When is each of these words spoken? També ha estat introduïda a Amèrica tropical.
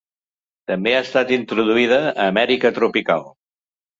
També 0.71 0.93
ha 0.93 1.01
estat 1.07 1.33
introduïda 1.35 1.99
a 2.11 2.15
Amèrica 2.31 2.71
tropical. 2.79 3.29